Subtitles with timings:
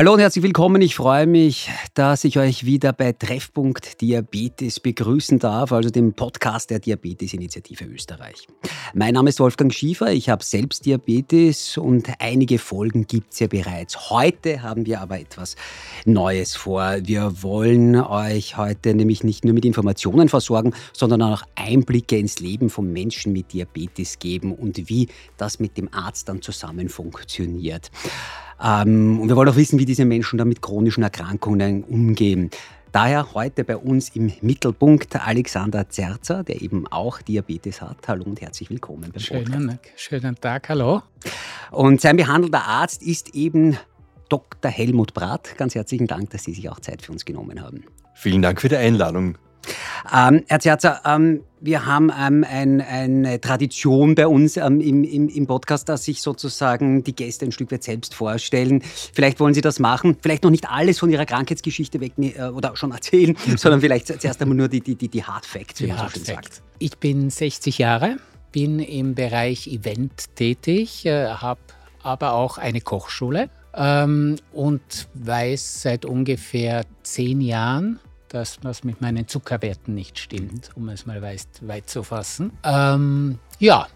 [0.00, 0.80] Hallo und herzlich willkommen.
[0.80, 6.70] Ich freue mich, dass ich euch wieder bei Treffpunkt Diabetes begrüßen darf, also dem Podcast
[6.70, 8.46] der Diabetes-Initiative Österreich.
[8.94, 13.46] Mein Name ist Wolfgang Schiefer, ich habe selbst Diabetes und einige Folgen gibt es ja
[13.46, 14.08] bereits.
[14.08, 15.56] Heute haben wir aber etwas
[16.06, 16.96] Neues vor.
[17.02, 22.70] Wir wollen euch heute nämlich nicht nur mit Informationen versorgen, sondern auch Einblicke ins Leben
[22.70, 27.90] von Menschen mit Diabetes geben und wie das mit dem Arzt dann zusammen funktioniert.
[28.62, 32.50] Ähm, und wir wollen auch wissen, wie diese Menschen da mit chronischen Erkrankungen umgehen.
[32.92, 37.96] Daher heute bei uns im Mittelpunkt Alexander Zerzer, der eben auch Diabetes hat.
[38.08, 41.02] Hallo und herzlich willkommen beim schönen, schönen Tag, hallo.
[41.70, 43.76] Und sein behandelnder Arzt ist eben
[44.28, 44.70] Dr.
[44.70, 45.56] Helmut Brath.
[45.56, 47.84] Ganz herzlichen Dank, dass Sie sich auch Zeit für uns genommen haben.
[48.14, 49.36] Vielen Dank für die Einladung.
[50.12, 55.28] Ähm, Herr Zerzer, ähm, wir haben ähm, ein, eine Tradition bei uns ähm, im, im,
[55.28, 58.82] im, Podcast, dass sich sozusagen die Gäste ein Stück weit selbst vorstellen.
[58.82, 62.76] Vielleicht wollen Sie das machen, vielleicht noch nicht alles von Ihrer Krankheitsgeschichte weg äh, oder
[62.76, 63.58] schon erzählen, mhm.
[63.58, 66.24] sondern vielleicht zuerst einmal nur die, die, die Hard Facts, wie die man Hard so
[66.24, 66.62] schön sagt.
[66.78, 68.16] Ich bin 60 Jahre,
[68.52, 71.60] bin im Bereich Event tätig, äh, habe
[72.02, 78.00] aber auch eine Kochschule ähm, und weiß seit ungefähr zehn Jahren,
[78.30, 82.52] dass was mit meinen Zuckerwerten nicht stimmt, um es mal weit, zu fassen.
[82.64, 83.86] Ähm, ja,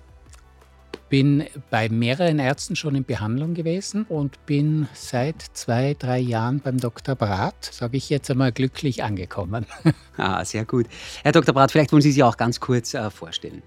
[1.08, 6.78] bin bei mehreren Ärzten schon in Behandlung gewesen und bin seit zwei, drei Jahren beim
[6.78, 7.14] Dr.
[7.14, 9.66] Brath, sage ich jetzt einmal, glücklich angekommen.
[10.16, 10.86] Ah, sehr gut.
[11.24, 11.52] Herr Dr.
[11.52, 13.64] Brath, vielleicht wollen Sie sich auch ganz kurz äh, vorstellen.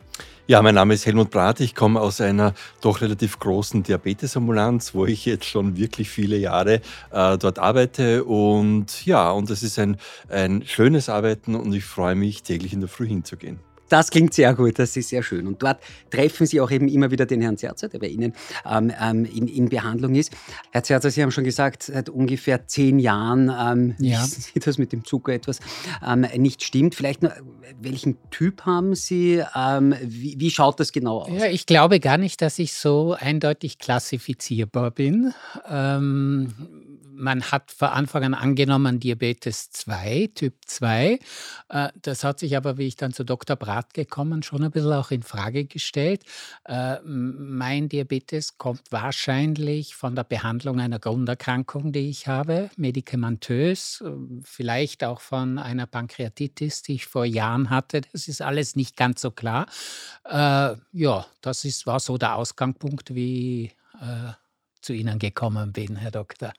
[0.48, 1.60] Ja, mein Name ist Helmut Brath.
[1.60, 6.76] Ich komme aus einer doch relativ großen Diabetesambulanz, wo ich jetzt schon wirklich viele Jahre
[7.12, 8.24] äh, dort arbeite.
[8.24, 9.98] Und ja, und es ist ein,
[10.30, 13.60] ein schönes Arbeiten und ich freue mich, täglich in der Früh hinzugehen.
[13.90, 15.48] Das klingt sehr gut, das ist sehr schön.
[15.48, 18.34] Und dort treffen Sie auch eben immer wieder den Herrn Zerzer, der bei Ihnen
[18.70, 20.32] ähm, ähm, in, in, Behandlung ist.
[20.72, 24.22] Herr Zerzer, Sie haben schon gesagt, seit ungefähr zehn Jahren ähm, ja.
[24.24, 25.60] wissen Sie, dass mit dem Zucker etwas
[26.06, 26.96] ähm, nicht stimmt.
[26.96, 27.34] Vielleicht nur,
[27.82, 29.44] welchen Typ haben Sie?
[29.56, 31.30] Ähm, wie, wie, schaut das genau aus?
[31.32, 35.34] Ja, ich glaube gar nicht, dass ich so eindeutig klassifizierbar bin.
[37.20, 41.20] Man hat von Anfang an angenommen Diabetes 2, Typ 2.
[41.70, 43.56] Äh, das hat sich aber, wie ich dann zu Dr.
[43.56, 46.24] Brat gekommen, schon ein bisschen auch in Frage gestellt.
[46.66, 54.12] Äh, mein Diabetes kommt wahrscheinlich von der Behandlung einer Grunderkrankung, die ich habe, medikamentös, äh,
[54.44, 58.02] vielleicht auch von einer Pankreatitis, die ich vor Jahren hatte.
[58.12, 59.66] Das ist alles nicht ganz so klar.
[60.30, 63.72] Ja, das ist, war so der Ausgangspunkt, wie
[64.82, 66.54] zu Ihnen gekommen bin, Herr Doktor.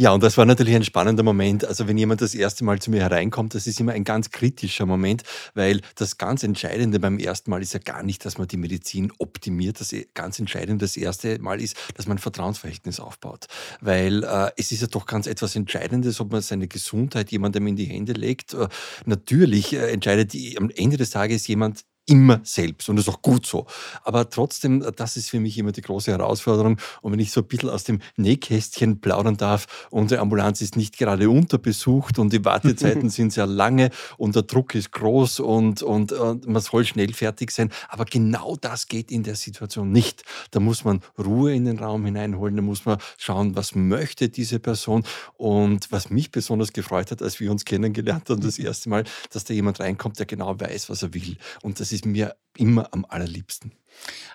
[0.00, 1.64] Ja, und das war natürlich ein spannender Moment.
[1.64, 4.86] Also wenn jemand das erste Mal zu mir hereinkommt, das ist immer ein ganz kritischer
[4.86, 8.58] Moment, weil das ganz Entscheidende beim ersten Mal ist ja gar nicht, dass man die
[8.58, 9.80] Medizin optimiert.
[9.80, 13.46] Das ganz Entscheidende das erste Mal ist, dass man ein Vertrauensverhältnis aufbaut.
[13.80, 17.74] Weil äh, es ist ja doch ganz etwas Entscheidendes, ob man seine Gesundheit jemandem in
[17.74, 18.54] die Hände legt.
[18.54, 18.68] Äh,
[19.04, 23.22] natürlich äh, entscheidet die, am Ende des Tages jemand immer selbst und das ist auch
[23.22, 23.66] gut so.
[24.02, 26.78] Aber trotzdem, das ist für mich immer die große Herausforderung.
[27.02, 30.96] Und wenn ich so ein bisschen aus dem Nähkästchen plaudern darf, unsere Ambulanz ist nicht
[30.96, 36.12] gerade unterbesucht und die Wartezeiten sind sehr lange und der Druck ist groß und, und,
[36.12, 37.70] und man soll schnell fertig sein.
[37.88, 40.22] Aber genau das geht in der Situation nicht.
[40.50, 44.58] Da muss man Ruhe in den Raum hineinholen, da muss man schauen, was möchte diese
[44.58, 45.04] Person.
[45.36, 49.44] Und was mich besonders gefreut hat, als wir uns kennengelernt haben, das erste Mal, dass
[49.44, 51.36] da jemand reinkommt, der genau weiß, was er will.
[51.62, 53.72] Und das ist ist mir immer am allerliebsten.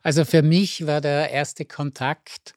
[0.01, 2.53] Also für mich war der erste Kontakt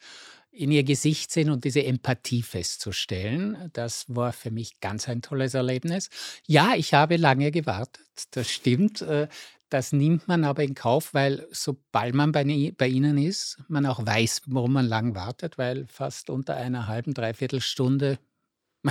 [0.50, 3.70] in ihr Gesicht sehen und diese Empathie festzustellen.
[3.72, 6.08] Das war für mich ganz ein tolles Erlebnis.
[6.46, 9.02] Ja, ich habe lange gewartet, das stimmt.
[9.02, 9.28] Äh,
[9.68, 14.04] das nimmt man aber in Kauf, weil sobald man bei, bei Ihnen ist, man auch
[14.04, 18.18] weiß, warum man lang wartet, weil fast unter einer halben, dreiviertel Stunde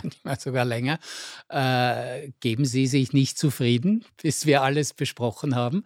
[0.04, 1.00] manchmal sogar länger,
[1.50, 5.86] äh, geben Sie sich nicht zufrieden, bis wir alles besprochen haben.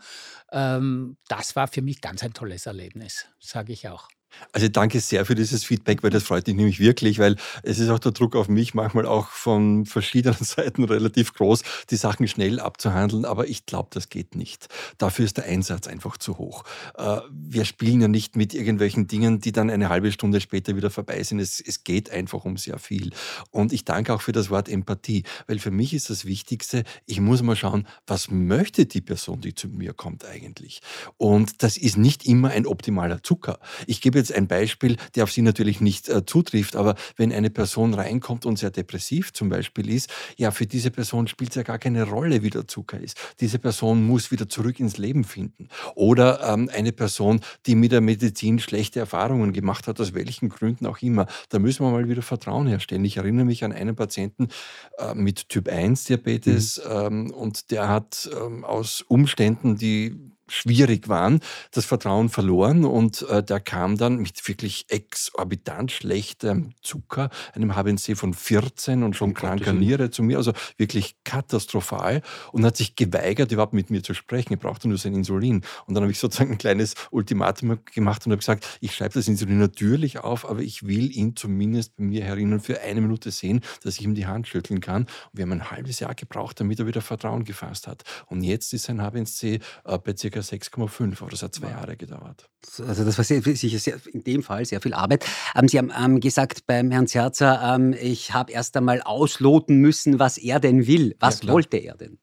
[0.51, 4.09] Ähm, das war für mich ganz ein tolles Erlebnis, sage ich auch.
[4.51, 7.89] Also danke sehr für dieses Feedback, weil das freut mich nämlich wirklich, weil es ist
[7.89, 12.59] auch der Druck auf mich manchmal auch von verschiedenen Seiten relativ groß, die Sachen schnell
[12.59, 14.67] abzuhandeln, aber ich glaube, das geht nicht.
[14.97, 16.63] Dafür ist der Einsatz einfach zu hoch.
[16.97, 20.89] Äh, wir spielen ja nicht mit irgendwelchen Dingen, die dann eine halbe Stunde später wieder
[20.89, 21.39] vorbei sind.
[21.39, 23.11] Es, es geht einfach um sehr viel.
[23.51, 27.19] Und ich danke auch für das Wort Empathie, weil für mich ist das Wichtigste, ich
[27.19, 30.81] muss mal schauen, was möchte die Person, die zu mir kommt eigentlich.
[31.17, 33.59] Und das ist nicht immer ein optimaler Zucker.
[33.85, 37.31] Ich gebe gebe jetzt ein Beispiel, der auf Sie natürlich nicht äh, zutrifft, aber wenn
[37.31, 41.55] eine Person reinkommt und sehr depressiv zum Beispiel ist, ja, für diese Person spielt es
[41.55, 43.17] ja gar keine Rolle, wie der Zucker ist.
[43.39, 45.69] Diese Person muss wieder zurück ins Leben finden.
[45.95, 50.85] Oder ähm, eine Person, die mit der Medizin schlechte Erfahrungen gemacht hat, aus welchen Gründen
[50.85, 53.05] auch immer, da müssen wir mal wieder Vertrauen herstellen.
[53.05, 54.49] Ich erinnere mich an einen Patienten
[54.97, 56.91] äh, mit Typ 1 Diabetes mhm.
[56.91, 61.39] ähm, und der hat ähm, aus Umständen, die schwierig waren,
[61.71, 68.15] das Vertrauen verloren und äh, der kam dann mit wirklich exorbitant schlechtem Zucker, einem HbA1c
[68.15, 73.51] von 14 und schon kranker Niere zu mir, also wirklich katastrophal und hat sich geweigert,
[73.51, 74.53] überhaupt mit mir zu sprechen.
[74.53, 75.61] Er brauchte nur sein Insulin.
[75.85, 79.27] Und dann habe ich sozusagen ein kleines Ultimatum gemacht und habe gesagt, ich schreibe das
[79.27, 83.61] Insulin natürlich auf, aber ich will ihn zumindest bei mir herinnen für eine Minute sehen,
[83.83, 85.03] dass ich ihm die Hand schütteln kann.
[85.03, 88.03] Und wir haben ein halbes Jahr gebraucht, damit er wieder Vertrauen gefasst hat.
[88.27, 90.38] Und jetzt ist sein HbA1c äh, bei ca.
[90.41, 92.49] 6,5, aber das hat zwei Jahre gedauert.
[92.85, 95.25] Also das war sehr, sicher sehr, in dem Fall sehr viel Arbeit.
[95.55, 100.19] Ähm, Sie haben ähm, gesagt beim Herrn Zerzer, ähm, ich habe erst einmal ausloten müssen,
[100.19, 101.15] was er denn will.
[101.19, 102.19] Was ja, wollte er denn?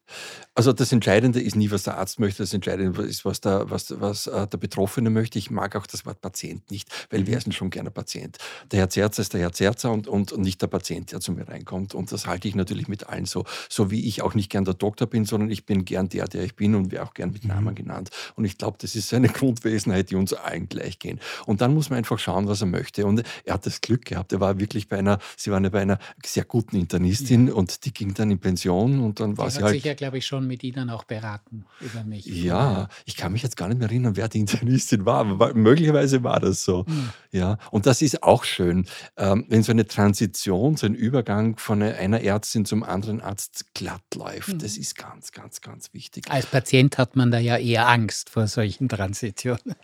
[0.53, 3.93] Also das Entscheidende ist nie, was der Arzt möchte, das Entscheidende ist, was der, was,
[3.99, 5.37] was äh, der Betroffene möchte.
[5.37, 7.27] Ich mag auch das Wort Patient nicht, weil mhm.
[7.27, 8.37] wir sind schon gerne Patient.
[8.71, 11.31] Der Herr Zerzer ist der Herr Zerzer und, und, und, nicht der Patient, der zu
[11.31, 11.93] mir reinkommt.
[11.93, 13.45] Und das halte ich natürlich mit allen so.
[13.69, 16.43] So wie ich auch nicht gern der Doktor bin, sondern ich bin gern der, der
[16.43, 17.75] ich bin und wäre auch gern mit Namen mhm.
[18.07, 18.33] Genannt.
[18.35, 21.19] Und ich glaube, das ist eine Grundwesenheit, die uns allen gleich gehen.
[21.45, 23.05] Und dann muss man einfach schauen, was er möchte.
[23.05, 24.33] Und er hat das Glück gehabt.
[24.33, 27.53] Er war wirklich bei einer, sie waren ja bei einer sehr guten Internistin mhm.
[27.53, 29.75] und die ging dann in Pension und dann war die sie hat halt.
[29.75, 32.25] sich ja, glaube ich, schon mit Ihnen auch beraten über mich.
[32.25, 36.23] Ja, ich kann mich jetzt gar nicht mehr erinnern, wer die Internistin war, aber möglicherweise
[36.23, 36.85] war das so.
[36.87, 37.09] Mhm.
[37.31, 38.85] Ja, und das ist auch schön,
[39.17, 44.01] ähm, wenn so eine Transition, so ein Übergang von einer Ärztin zum anderen Arzt glatt
[44.15, 44.53] läuft.
[44.53, 44.59] Mhm.
[44.59, 46.29] Das ist ganz, ganz, ganz wichtig.
[46.29, 47.96] Als Patient hat man da ja eher Angst
[48.29, 49.75] vor solchen Transitionen.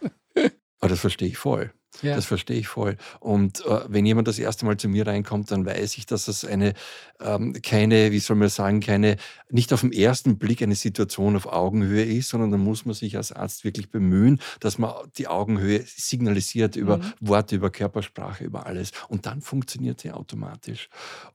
[0.79, 1.73] Aber das verstehe ich voll.
[2.01, 2.15] Ja.
[2.15, 2.97] Das verstehe ich voll.
[3.19, 6.43] Und äh, wenn jemand das erste Mal zu mir reinkommt, dann weiß ich, dass das
[6.43, 6.73] eine
[7.23, 9.17] ähm, keine, wie soll man sagen, keine,
[9.49, 13.17] nicht auf den ersten Blick eine Situation auf Augenhöhe ist, sondern da muss man sich
[13.17, 17.13] als Arzt wirklich bemühen, dass man die Augenhöhe signalisiert über mhm.
[17.19, 18.91] Worte, über Körpersprache, über alles.
[19.07, 20.89] Und dann funktioniert sie automatisch.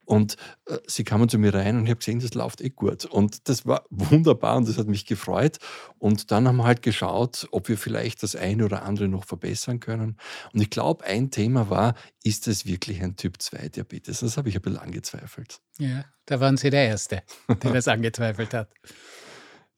[0.05, 3.05] Und äh, sie kamen zu mir rein und ich habe gesehen, das läuft eh gut.
[3.05, 5.59] Und das war wunderbar und das hat mich gefreut.
[5.99, 9.81] Und dann haben wir halt geschaut, ob wir vielleicht das eine oder andere noch verbessern
[9.81, 10.17] können.
[10.53, 14.21] Und ich glaube, ein Thema war, ist es wirklich ein Typ-2-Diabetes?
[14.21, 15.61] Das habe ich ein bisschen angezweifelt.
[15.79, 17.23] Ja, da waren Sie der Erste,
[17.63, 18.71] der das angezweifelt hat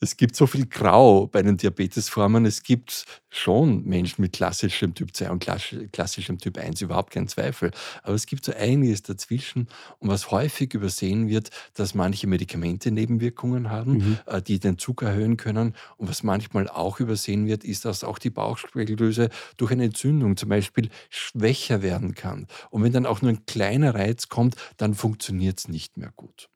[0.01, 2.47] es gibt so viel Grau bei den Diabetesformen.
[2.47, 5.47] Es gibt schon Menschen mit klassischem Typ 2 und
[5.93, 7.71] klassischem Typ 1, überhaupt kein Zweifel.
[8.03, 9.69] Aber es gibt so einiges dazwischen.
[9.99, 14.19] Und was häufig übersehen wird, dass manche Medikamente Nebenwirkungen haben, mhm.
[14.27, 15.75] Äh, die den Zucker erhöhen können.
[15.99, 20.49] Und was manchmal auch übersehen wird, ist, dass auch die Bauchspeicheldrüse durch eine Entzündung zum
[20.49, 22.47] Beispiel schwächer werden kann.
[22.71, 26.49] Und wenn dann auch nur ein kleiner Reiz kommt, dann funktioniert es nicht mehr gut.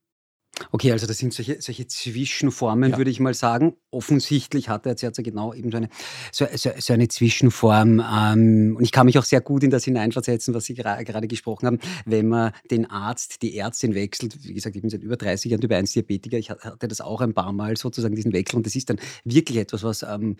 [0.70, 2.98] Okay, also das sind solche, solche Zwischenformen, ja.
[2.98, 3.74] würde ich mal sagen.
[3.90, 5.88] Offensichtlich hat er jetzt ja genau eben so eine,
[6.30, 8.00] so, so, so eine Zwischenform.
[8.00, 11.66] Ähm, und ich kann mich auch sehr gut in das hineinversetzen, was Sie gerade gesprochen
[11.66, 11.78] haben.
[12.04, 15.62] Wenn man den Arzt, die Ärztin wechselt, wie gesagt, ich bin seit über 30 Jahren
[15.62, 18.56] über 1 Diabetiker, ich hatte das auch ein paar Mal sozusagen, diesen Wechsel.
[18.56, 20.36] Und das ist dann wirklich etwas, was ähm,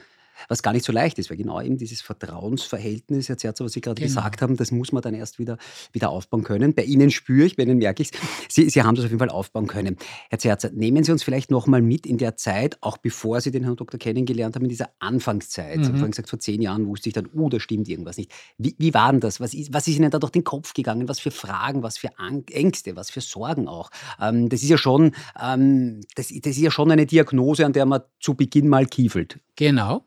[0.48, 3.80] was gar nicht so leicht ist, weil genau eben dieses Vertrauensverhältnis, Herr Zerzer, was Sie
[3.80, 4.08] gerade genau.
[4.08, 5.58] gesagt haben, das muss man dann erst wieder,
[5.92, 6.74] wieder aufbauen können.
[6.74, 9.18] Bei Ihnen spüre ich, bei Ihnen merke ich es, Sie, Sie haben das auf jeden
[9.20, 9.96] Fall aufbauen können.
[10.30, 13.64] Herr Zerzer, nehmen Sie uns vielleicht nochmal mit in der Zeit, auch bevor Sie den
[13.64, 15.78] Herrn Doktor kennengelernt haben, in dieser Anfangszeit.
[15.78, 15.82] Mhm.
[15.82, 18.32] Sie haben vorhin gesagt, vor zehn Jahren wusste ich dann, uh, da stimmt irgendwas nicht.
[18.58, 19.40] Wie, wie war denn das?
[19.40, 21.08] Was ist, was ist Ihnen da durch den Kopf gegangen?
[21.08, 22.10] Was für Fragen, was für
[22.50, 23.90] Ängste, was für Sorgen auch?
[24.20, 27.86] Ähm, das ist ja schon, ähm, das, das ist ja schon eine Diagnose, an der
[27.86, 29.40] man zu Beginn mal kiefelt.
[29.56, 30.04] Genau.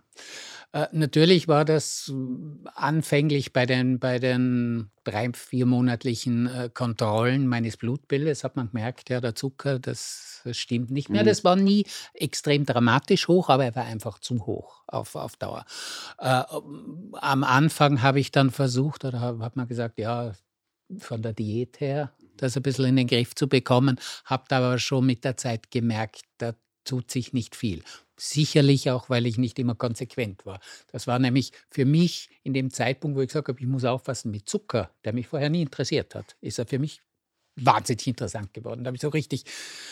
[0.73, 7.77] Äh, natürlich war das äh, anfänglich bei den, bei den drei, viermonatlichen äh, Kontrollen meines
[7.77, 11.23] Blutbildes, hat man gemerkt, ja, der Zucker, das, das stimmt nicht mehr.
[11.23, 11.27] Mhm.
[11.27, 15.65] Das war nie extrem dramatisch hoch, aber er war einfach zu hoch auf, auf Dauer.
[16.19, 16.43] Äh,
[17.13, 20.33] am Anfang habe ich dann versucht, oder hat man gesagt, ja,
[20.99, 25.05] von der Diät her, das ein bisschen in den Griff zu bekommen, habe aber schon
[25.05, 27.83] mit der Zeit gemerkt, da tut sich nicht viel.
[28.19, 30.59] Sicherlich auch, weil ich nicht immer konsequent war.
[30.91, 34.31] Das war nämlich für mich in dem Zeitpunkt, wo ich gesagt habe, ich muss aufpassen
[34.31, 37.01] mit Zucker, der mich vorher nie interessiert hat, ist er für mich
[37.57, 38.83] wahnsinnig interessant geworden.
[38.83, 39.43] Da habe ich so richtig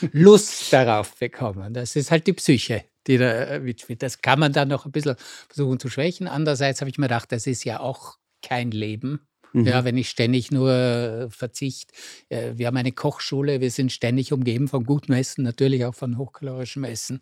[0.11, 1.73] Lust darauf bekommen.
[1.73, 4.01] Das ist halt die Psyche, die da äh, mitspielt.
[4.01, 5.15] Das kann man dann noch ein bisschen
[5.47, 6.27] versuchen zu schwächen.
[6.27, 9.27] Andererseits habe ich mir gedacht, das ist ja auch kein Leben.
[9.55, 9.67] Mhm.
[9.67, 11.91] Ja, wenn ich ständig nur äh, Verzicht.
[12.27, 16.17] Äh, wir haben eine Kochschule, wir sind ständig umgeben von gutem Essen, natürlich auch von
[16.17, 17.21] hochkalorischem Essen.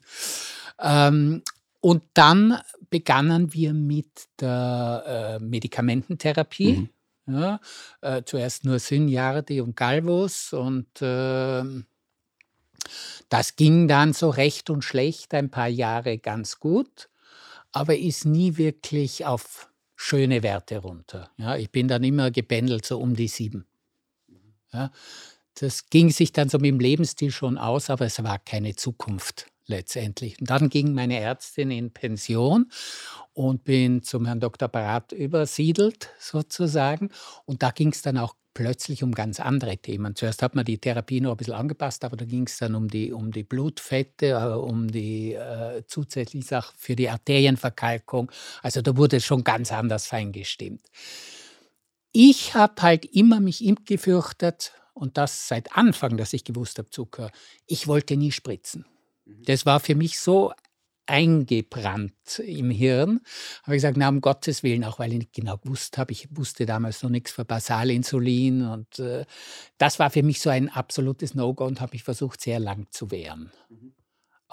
[0.80, 1.44] Ähm,
[1.82, 6.74] und dann begannen wir mit der äh, Medikamententherapie.
[6.74, 6.90] Mhm.
[7.26, 7.60] Ja,
[8.02, 11.64] äh, zuerst nur Synjardi und Galvus und äh,
[13.30, 17.10] das ging dann so recht und schlecht ein paar Jahre ganz gut,
[17.72, 21.32] aber ist nie wirklich auf schöne Werte runter.
[21.38, 23.66] Ja, ich bin dann immer gebändelt so um die sieben.
[24.74, 24.92] Ja,
[25.56, 29.53] das ging sich dann so mit dem Lebensstil schon aus, aber es war keine Zukunft
[29.66, 30.40] letztendlich.
[30.40, 32.72] Und dann ging meine Ärztin in Pension
[33.34, 34.68] und bin zum Herrn Dr.
[34.68, 37.10] Barat übersiedelt sozusagen.
[37.46, 40.16] Und da ging es dann auch plötzlich um ganz andere Themen.
[40.16, 42.88] Zuerst hat man die Therapie noch ein bisschen angepasst, aber da ging es dann um
[42.88, 48.32] die, um die Blutfette, äh, um die äh, zusätzliche Sache für die Arterienverkalkung.
[48.62, 50.86] Also da wurde es schon ganz anders feingestimmt.
[52.12, 57.32] Ich habe halt immer mich gefürchtet, und das seit Anfang, dass ich gewusst habe, Zucker,
[57.66, 58.86] ich wollte nie spritzen.
[59.26, 59.44] Mhm.
[59.46, 60.54] Das war für mich so
[61.06, 63.20] eingebrannt im Hirn.
[63.64, 66.30] Habe ich gesagt, na um Gottes Willen, auch weil ich nicht genau gewusst habe, ich
[66.32, 69.26] wusste damals noch nichts für Basalinsulin und äh,
[69.78, 73.12] das war für mich so ein absolutes No-Go und habe mich versucht, sehr lang zu
[73.12, 73.52] wehren.
[73.70, 73.94] Mhm.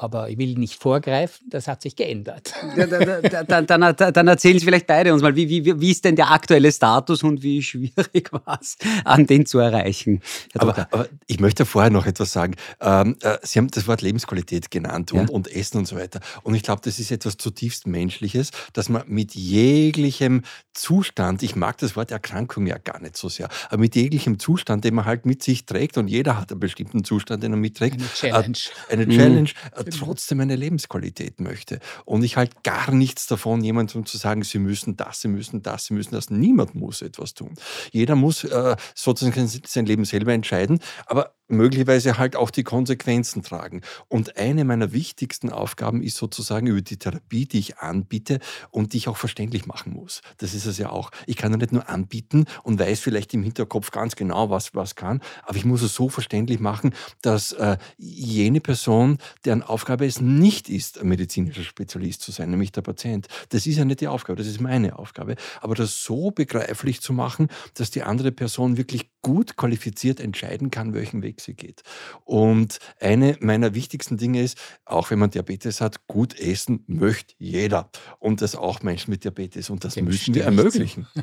[0.03, 2.55] Aber ich will nicht vorgreifen, das hat sich geändert.
[2.77, 6.17] Ja, dann, dann, dann, erzählen Sie vielleicht beide uns mal, wie, wie, wie ist denn
[6.17, 10.23] der aktuelle Status und wie schwierig war es, an den zu erreichen?
[10.57, 12.55] Aber, aber, ich möchte vorher noch etwas sagen.
[12.81, 15.35] Ähm, äh, Sie haben das Wort Lebensqualität genannt und, ja?
[15.35, 16.21] und Essen und so weiter.
[16.43, 20.43] Und ich glaube, das ist etwas zutiefst Menschliches, dass man mit jeglichem
[20.73, 24.85] Zustand, ich mag das Wort Erkrankung ja gar nicht so sehr, aber mit jeglichem Zustand,
[24.85, 27.97] den man halt mit sich trägt und jeder hat einen bestimmten Zustand, den er mitträgt.
[27.97, 28.59] Eine Challenge.
[28.89, 29.51] Äh, eine Challenge.
[29.77, 31.81] Mhm trotzdem eine Lebensqualität möchte.
[32.05, 35.87] Und ich halt gar nichts davon, jemandem zu sagen, sie müssen das, sie müssen das,
[35.87, 36.31] sie müssen das.
[36.31, 37.55] Niemand muss etwas tun.
[37.93, 40.81] Jeder muss äh, sozusagen sein Leben selber entscheiden.
[41.07, 43.83] Aber möglicherweise halt auch die Konsequenzen tragen.
[44.09, 48.41] Und eine meiner wichtigsten Aufgaben ist sozusagen über die Therapie, die ich anbiete
[48.71, 50.23] und die ich auch verständlich machen muss.
[50.39, 51.11] Das ist es ja auch.
[51.27, 54.95] Ich kann ja nicht nur anbieten und weiß vielleicht im Hinterkopf ganz genau, was was
[54.95, 60.21] kann, aber ich muss es so verständlich machen, dass äh, jene Person, deren Aufgabe es
[60.21, 64.09] nicht ist, ein medizinischer Spezialist zu sein, nämlich der Patient, das ist ja nicht die
[64.09, 68.77] Aufgabe, das ist meine Aufgabe, aber das so begreiflich zu machen, dass die andere Person
[68.77, 71.83] wirklich gut qualifiziert entscheiden kann, welchen Weg sie geht.
[72.25, 77.91] Und eine meiner wichtigsten Dinge ist, auch wenn man Diabetes hat, gut essen möchte jeder.
[78.19, 79.71] Und das auch Menschen mit Diabetes.
[79.71, 81.07] Und das Dem müssen wir ermöglichen.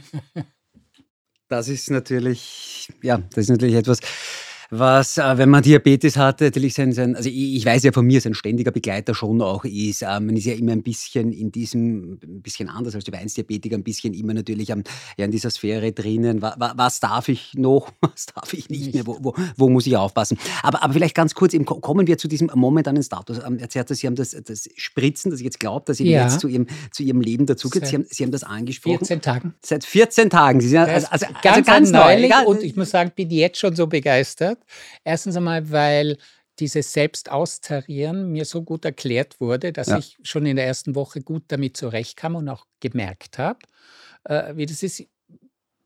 [1.50, 4.00] Das ist natürlich, ja, das ist natürlich etwas,
[4.70, 8.06] was, äh, wenn man Diabetes hat, natürlich sein, sein also ich, ich, weiß ja von
[8.06, 11.52] mir, sein ständiger Begleiter schon auch ist, äh, man ist ja immer ein bisschen in
[11.52, 14.84] diesem, ein bisschen anders als die Weinsdiabetiker, ein bisschen immer natürlich am,
[15.18, 19.08] ja, in dieser Sphäre drinnen, was, was darf ich noch, was darf ich nicht mehr,
[19.08, 20.38] wo, wo, wo muss ich aufpassen.
[20.64, 23.40] Aber, aber vielleicht ganz kurz, eben, kommen wir zu diesem momentanen Status.
[23.46, 26.24] Ähm, Erzählt, Sie haben das, das Spritzen, das ich jetzt glaube, dass Sie ja.
[26.24, 27.88] jetzt zu Ihrem, zu Ihrem Leben dazugehört.
[27.88, 28.98] Sie haben, Sie haben das angesprochen.
[28.98, 29.54] 14 Tagen.
[29.62, 30.60] Seit 14 Tagen.
[30.60, 32.46] Sie sind also, also, ganz, also ganz neu.
[32.46, 34.66] Und ich muss sagen, bin jetzt schon so begeistert hat.
[35.04, 36.18] Erstens einmal, weil
[36.60, 40.00] dieses Selbstaustarieren mir so gut erklärt wurde, dass ja.
[40.00, 43.60] ich schon in der ersten Woche gut damit zurechtkam und auch gemerkt habe,
[44.24, 45.06] äh, wie das ist,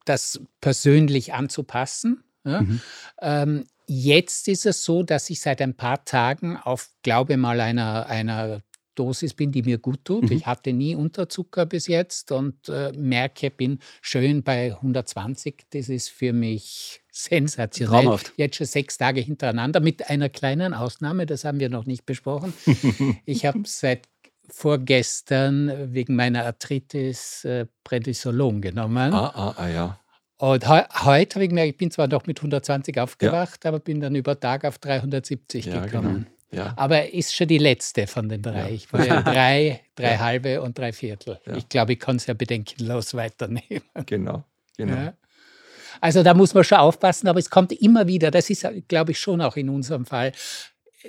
[0.05, 2.23] das persönlich anzupassen.
[2.45, 2.61] Ja?
[2.61, 2.81] Mhm.
[3.21, 8.07] Ähm, jetzt ist es so, dass ich seit ein paar Tagen auf, glaube mal, einer,
[8.07, 8.61] einer
[8.95, 10.23] Dosis bin, die mir gut tut.
[10.23, 10.31] Mhm.
[10.31, 15.65] Ich hatte nie Unterzucker bis jetzt und äh, merke, bin schön bei 120.
[15.71, 18.03] Das ist für mich sensationell.
[18.03, 18.33] Traumhaft.
[18.37, 22.53] Jetzt schon sechs Tage hintereinander mit einer kleinen Ausnahme, das haben wir noch nicht besprochen.
[23.25, 24.07] ich habe seit
[24.49, 29.13] vorgestern wegen meiner Arthritis äh, Prednisolon genommen.
[29.13, 29.99] Ah, ah, ah ja.
[30.37, 33.69] Und he heute habe ich gemerkt, ich bin zwar noch mit 120 aufgewacht, ja.
[33.69, 36.25] aber bin dann über Tag auf 370 ja, gekommen.
[36.49, 36.63] Genau.
[36.63, 36.73] Ja.
[36.75, 38.71] Aber ist schon die letzte von den drei.
[38.71, 41.39] Ich war ja drei, drei halbe und drei Viertel.
[41.55, 43.83] Ich glaube, ich kann es ja bedenkenlos weiternehmen.
[44.05, 44.43] Genau,
[44.75, 45.13] genau.
[46.01, 49.19] Also da muss man schon aufpassen, aber es kommt immer wieder, das ist, glaube ich,
[49.19, 50.33] schon auch in unserem Fall,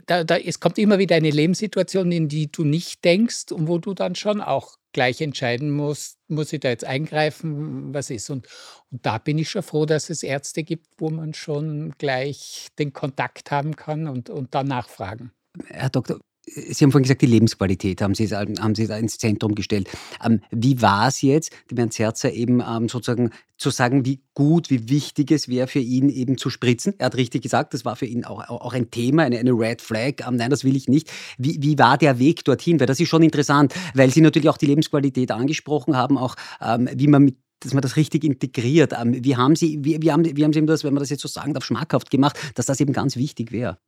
[0.06, 3.78] da, da, es kommt immer wieder eine Lebenssituation, in die du nicht denkst und wo
[3.78, 8.30] du dann schon auch gleich entscheiden musst, muss ich da jetzt eingreifen, was ist.
[8.30, 8.46] Und,
[8.90, 12.92] und da bin ich schon froh, dass es Ärzte gibt, wo man schon gleich den
[12.92, 15.32] Kontakt haben kann und, und dann nachfragen.
[15.66, 19.54] Herr Doktor, Sie haben vorhin gesagt, die Lebensqualität haben Sie, haben Sie da ins Zentrum
[19.54, 19.88] gestellt.
[20.25, 24.68] Ähm, wie war es jetzt, dem Herrn Zerzer eben ähm, sozusagen zu sagen, wie gut,
[24.68, 26.94] wie wichtig es wäre für ihn eben zu spritzen?
[26.99, 29.80] Er hat richtig gesagt, das war für ihn auch, auch ein Thema, eine, eine Red
[29.80, 30.26] Flag.
[30.26, 31.12] Ähm, nein, das will ich nicht.
[31.38, 32.80] Wie, wie war der Weg dorthin?
[32.80, 37.06] Weil das ist schon interessant, weil Sie natürlich auch die Lebensqualität angesprochen haben, auch wie
[37.06, 38.92] man mit dass man das richtig integriert.
[39.04, 41.28] Wie haben Sie, wie, wie, haben, wie haben Sie das, wenn man das jetzt so
[41.28, 43.78] sagen darf, schmackhaft gemacht, dass das eben ganz wichtig wäre?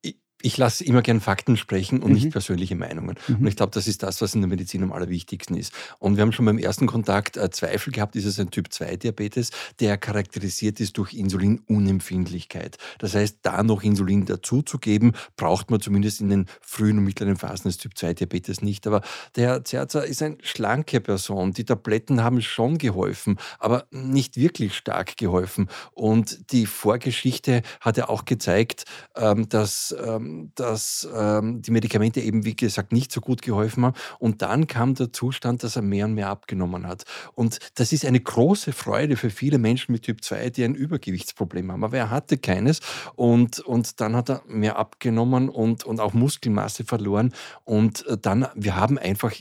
[0.45, 2.15] Ich, lasse immer gern Fakten sprechen und mhm.
[2.15, 3.17] nicht persönliche Meinungen.
[3.29, 3.37] Mhm.
[3.37, 5.73] Und ich glaube, das ist das, was in der Medizin am allerwichtigsten ist.
[5.99, 9.97] Und wir haben schon beim ersten Kontakt äh, Zweifel gehabt, ist es ein Typ-2-Diabetes, der
[9.97, 12.79] charakterisiert ist durch Insulinunempfindlichkeit.
[12.99, 17.69] Das heißt, da noch Insulin dazuzugeben, braucht man zumindest in den frühen und mittleren Phasen
[17.69, 18.87] des Typ-2-Diabetes nicht.
[18.87, 19.01] Aber
[19.37, 21.53] der Herr Zerzer ist eine schlanke Person.
[21.53, 25.69] Die Tabletten haben schon geholfen, aber nicht wirklich stark geholfen.
[25.93, 28.85] Und die Vorgeschichte hat ja auch gezeigt,
[29.17, 33.97] ähm, dass ähm, dass ähm, die Medikamente eben, wie gesagt, nicht so gut geholfen haben.
[34.19, 37.05] Und dann kam der Zustand, dass er mehr und mehr abgenommen hat.
[37.35, 41.73] Und das ist eine große Freude für viele Menschen mit Typ 2, die ein Übergewichtsproblem
[41.73, 41.85] haben.
[41.85, 42.81] Aber er hatte keines
[43.15, 47.33] und, und dann hat er mehr abgenommen und, und auch Muskelmasse verloren.
[47.65, 49.33] Und äh, dann, wir haben einfach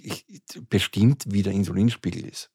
[0.69, 2.52] bestimmt, wie der Insulinspiegel ist.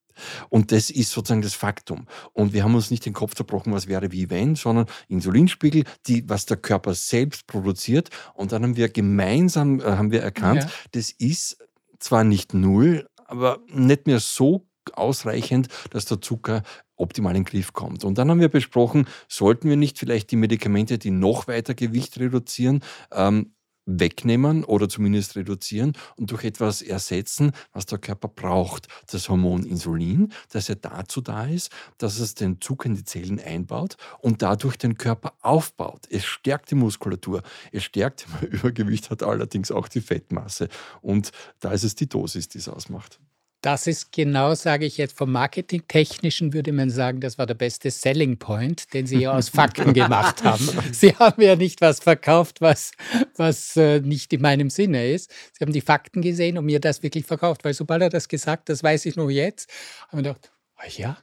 [0.49, 2.07] Und das ist sozusagen das Faktum.
[2.33, 6.29] Und wir haben uns nicht den Kopf zerbrochen, was wäre wie wenn, sondern Insulinspiegel, die,
[6.29, 8.11] was der Körper selbst produziert.
[8.35, 10.71] Und dann haben wir gemeinsam äh, haben wir erkannt, ja.
[10.93, 11.59] das ist
[11.99, 16.63] zwar nicht null, aber nicht mehr so ausreichend, dass der Zucker
[16.97, 18.05] optimal in den Griff kommt.
[18.05, 22.19] Und dann haben wir besprochen, sollten wir nicht vielleicht die Medikamente, die noch weiter Gewicht
[22.19, 22.83] reduzieren,
[23.13, 23.53] ähm,
[23.89, 28.87] wegnehmen oder zumindest reduzieren und durch etwas ersetzen, was der Körper braucht.
[29.11, 33.41] Das Hormon Insulin, das ja dazu da ist, dass es den Zucker in die Zellen
[33.41, 36.07] einbaut und dadurch den Körper aufbaut.
[36.11, 37.43] Es stärkt die Muskulatur,
[37.73, 40.69] es stärkt, Übergewicht hat, allerdings auch die Fettmasse.
[41.01, 43.19] Und da ist es die Dosis, die es ausmacht.
[43.61, 47.91] Das ist genau, sage ich jetzt, vom Marketingtechnischen würde man sagen, das war der beste
[47.91, 50.69] Selling Point, den Sie ja aus Fakten gemacht haben.
[50.93, 52.93] Sie haben ja nicht was verkauft, was,
[53.37, 55.33] was äh, nicht in meinem Sinne ist.
[55.53, 58.69] Sie haben die Fakten gesehen und mir das wirklich verkauft, weil sobald er das gesagt,
[58.69, 59.69] das weiß ich nur jetzt,
[60.09, 61.19] habe ich gedacht, oh ja,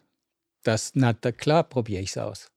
[0.64, 2.52] das, na klar, probiere ich es aus.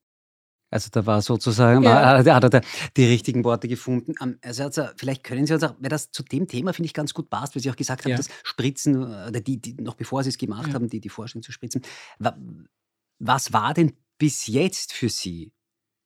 [0.70, 2.24] Also da war sozusagen, ja.
[2.24, 2.60] war, hat er
[2.96, 4.14] die richtigen Worte gefunden.
[4.42, 7.14] Also, also vielleicht können Sie uns auch, weil das zu dem Thema finde ich ganz
[7.14, 8.16] gut passt, weil Sie auch gesagt haben, ja.
[8.16, 10.74] das Spritzen, oder die, die, noch bevor Sie es gemacht ja.
[10.74, 11.82] haben, die, die Forschung zu spritzen.
[13.18, 15.52] Was war denn bis jetzt für Sie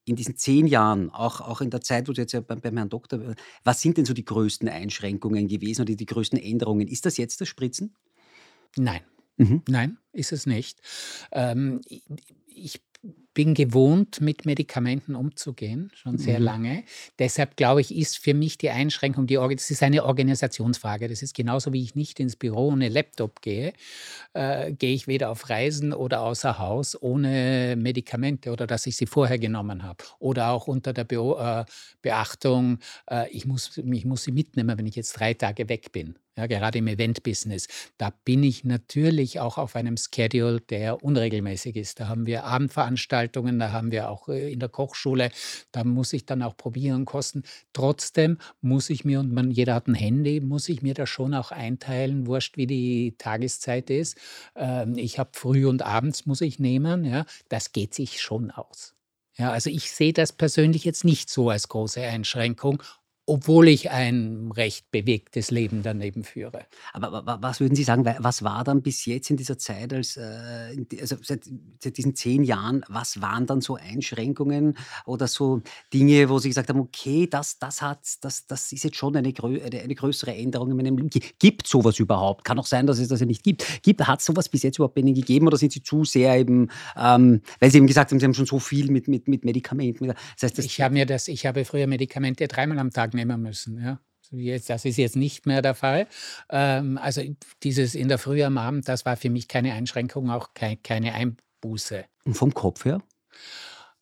[0.04, 2.76] in diesen zehn Jahren, auch, auch in der Zeit, wo Sie jetzt ja beim, beim
[2.76, 6.88] Herrn Doktor, was sind denn so die größten Einschränkungen gewesen oder die größten Änderungen?
[6.88, 7.96] Ist das jetzt das Spritzen?
[8.76, 9.02] Nein.
[9.36, 9.62] Mhm.
[9.68, 10.80] Nein, ist es nicht.
[11.32, 11.80] Ähm,
[12.46, 12.82] ich
[13.34, 16.44] bin gewohnt, mit Medikamenten umzugehen, schon sehr mhm.
[16.44, 16.84] lange.
[17.18, 21.08] Deshalb glaube ich, ist für mich die Einschränkung, die das ist eine Organisationsfrage.
[21.08, 23.72] Das ist genauso, wie ich nicht ins Büro ohne Laptop gehe,
[24.34, 29.06] äh, gehe ich weder auf Reisen oder außer Haus ohne Medikamente oder dass ich sie
[29.06, 30.04] vorher genommen habe.
[30.18, 31.64] Oder auch unter der Be äh,
[32.02, 32.78] Beachtung,
[33.10, 36.46] äh, ich, muss, ich muss sie mitnehmen, wenn ich jetzt drei Tage weg bin ja,
[36.46, 37.68] gerade im Event-Business,
[37.98, 42.00] da bin ich natürlich auch auf einem Schedule, der unregelmäßig ist.
[42.00, 45.30] Da haben wir Abendveranstaltungen, da haben wir auch äh, in der Kochschule,
[45.72, 47.42] da muss ich dann auch probieren, kosten.
[47.72, 51.34] Trotzdem muss ich mir, und man, jeder hat ein Handy, muss ich mir das schon
[51.34, 54.16] auch einteilen, wurscht wie die Tageszeit ist.
[54.56, 58.94] Ähm, ich habe früh und abends muss ich nehmen, ja, das geht sich schon aus.
[59.34, 62.82] Ja, also ich sehe das persönlich jetzt nicht so als große Einschränkung,
[63.24, 66.66] obwohl ich ein recht bewegtes Leben daneben führe.
[66.92, 70.76] Aber was würden Sie sagen, was war dann bis jetzt in dieser Zeit, als, äh,
[71.00, 71.48] also seit,
[71.80, 75.62] seit diesen zehn Jahren, was waren dann so Einschränkungen oder so
[75.94, 79.32] Dinge, wo Sie gesagt haben, okay, das, das, hat, das, das ist jetzt schon eine,
[79.32, 81.10] eine größere Änderung in meinem Leben.
[81.38, 82.44] Gibt sowas überhaupt?
[82.44, 83.82] Kann auch sein, dass es das ja nicht gibt.
[83.82, 86.36] gibt hat es sowas bis jetzt überhaupt bei Ihnen gegeben oder sind Sie zu sehr
[86.36, 89.44] eben, ähm, weil Sie eben gesagt haben, Sie haben schon so viel mit, mit, mit
[89.44, 90.08] Medikamenten.
[90.08, 93.82] Das heißt, ich, habe mir das, ich habe früher Medikamente dreimal am Tag nehmen müssen.
[93.82, 94.00] Ja.
[94.30, 96.06] Jetzt, das ist jetzt nicht mehr der Fall.
[96.48, 97.22] Ähm, also
[97.62, 101.14] dieses in der Früh am Abend, das war für mich keine Einschränkung, auch kein, keine
[101.14, 102.04] Einbuße.
[102.24, 103.02] Und vom Kopf her?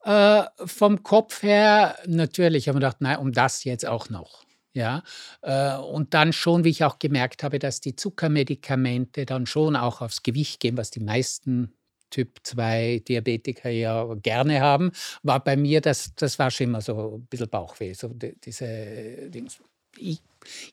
[0.05, 4.44] Äh, vom Kopf her natürlich, habe ich gedacht, nein, um das jetzt auch noch.
[4.73, 5.03] Ja,
[5.42, 10.01] äh, und dann schon, wie ich auch gemerkt habe, dass die Zuckermedikamente dann schon auch
[10.01, 11.73] aufs Gewicht gehen, was die meisten
[12.11, 14.92] Typ 2 Diabetiker ja gerne haben,
[15.23, 17.94] war bei mir, das, das war schon immer so ein bisschen Bauchweh.
[17.94, 19.61] So diese Dings.
[19.99, 20.20] Ich,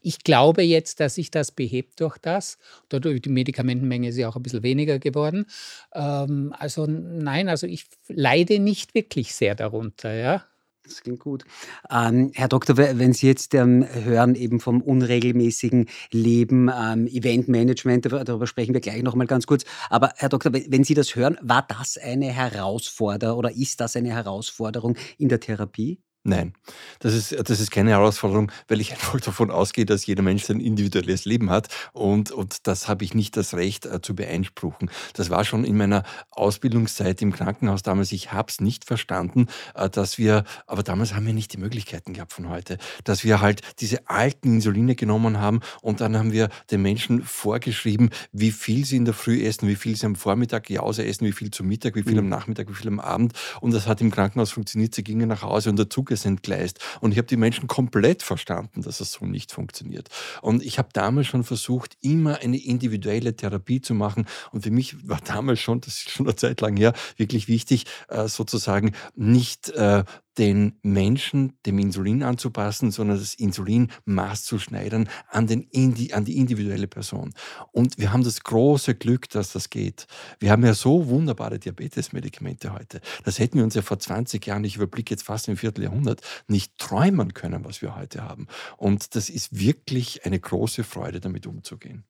[0.02, 2.58] ich glaube jetzt, dass sich das behebt durch das.
[2.90, 5.46] Dadurch die Medikamentenmenge ist ja auch ein bisschen weniger geworden.
[5.94, 10.46] Ähm, also nein, also ich leide nicht wirklich sehr darunter, ja.
[10.88, 11.44] Das klingt gut.
[11.92, 18.48] Ähm, Herr Doktor, wenn Sie jetzt ähm, hören eben vom unregelmäßigen Leben, ähm, Eventmanagement, darüber
[18.48, 19.66] sprechen wir gleich noch mal ganz kurz.
[19.90, 24.10] Aber Herr Doktor, wenn Sie das hören, war das eine Herausforderung oder ist das eine
[24.10, 26.00] Herausforderung in der Therapie?
[26.28, 26.52] Nein,
[27.00, 30.60] das ist, das ist keine Herausforderung, weil ich einfach davon ausgehe, dass jeder Mensch sein
[30.60, 34.92] individuelles Leben hat und, und das habe ich nicht das Recht äh, zu beeinspruchen.
[35.14, 38.12] Das war schon in meiner Ausbildungszeit im Krankenhaus damals.
[38.12, 42.12] Ich habe es nicht verstanden, äh, dass wir, aber damals haben wir nicht die Möglichkeiten
[42.12, 46.50] gehabt von heute, dass wir halt diese alten Insuline genommen haben und dann haben wir
[46.72, 50.70] den Menschen vorgeschrieben, wie viel sie in der Früh essen, wie viel sie am Vormittag
[50.70, 52.20] Jause essen, wie viel zum Mittag, wie viel mhm.
[52.20, 54.94] am Nachmittag, wie viel am Abend und das hat im Krankenhaus funktioniert.
[54.94, 56.80] Sie gingen nach Hause und der Zug ist entgleist.
[57.02, 60.10] Und ich habe die Menschen komplett verstanden, dass es so nicht funktioniert.
[60.42, 64.26] Und ich habe damals schon versucht, immer eine individuelle Therapie zu machen.
[64.52, 67.86] Und für mich war damals schon, das ist schon eine Zeit lang her, wirklich wichtig,
[68.10, 70.04] äh, sozusagen nicht äh,
[70.38, 75.68] den Menschen dem Insulin anzupassen, sondern das Insulin maßzuschneidern an, den,
[76.14, 77.34] an die individuelle Person.
[77.72, 80.08] Und wir haben das große Glück, dass das geht.
[80.40, 83.02] Wir haben ja so wunderbare Diabetesmedikamente heute.
[83.24, 86.78] Das hätten wir uns ja vor 20 Jahren, ich überblicke jetzt fast ein Vierteljahrhundert, nicht
[86.78, 88.48] träumen können, was wir heute haben.
[88.78, 92.04] Und das ist wirklich eine große Freude, damit umzugehen.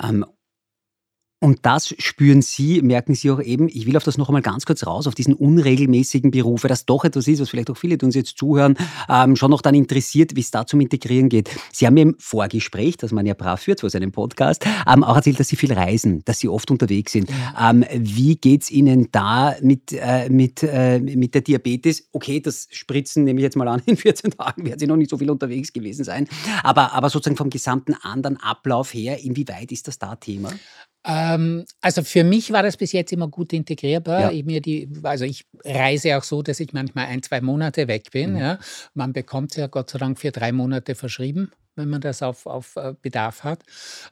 [0.00, 0.26] Ähm,
[1.42, 4.64] und das spüren Sie, merken Sie auch eben, ich will auf das noch einmal ganz
[4.64, 7.98] kurz raus, auf diesen unregelmäßigen Beruf, weil das doch etwas ist, was vielleicht auch viele,
[7.98, 8.76] die uns jetzt zuhören,
[9.08, 11.50] ähm, schon noch dann interessiert, wie es da zum Integrieren geht.
[11.72, 15.16] Sie haben mir im Vorgespräch, das man ja brav führt vor seinem Podcast, ähm, auch
[15.16, 17.28] erzählt, dass Sie viel reisen, dass Sie oft unterwegs sind.
[17.60, 22.08] Ähm, wie geht's Ihnen da mit, äh, mit, äh, mit der Diabetes?
[22.12, 25.10] Okay, das Spritzen nehme ich jetzt mal an, in 14 Tagen werden Sie noch nicht
[25.10, 26.28] so viel unterwegs gewesen sein.
[26.62, 30.52] Aber, aber sozusagen vom gesamten anderen Ablauf her, inwieweit ist das da Thema?
[31.04, 34.20] Ähm, also für mich war das bis jetzt immer gut integrierbar.
[34.20, 34.30] Ja.
[34.30, 38.10] Ich mir die, also ich reise auch so, dass ich manchmal ein, zwei Monate weg
[38.12, 38.32] bin.
[38.32, 38.38] Mhm.
[38.38, 38.58] Ja.
[38.94, 42.46] Man bekommt es ja Gott sei Dank für drei Monate verschrieben, wenn man das auf,
[42.46, 43.62] auf äh, Bedarf hat.